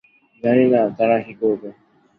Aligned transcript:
জানি 0.43 0.65
না, 0.73 0.81
তারা 0.97 1.17
কি 1.25 1.33
করবে। 1.41 1.69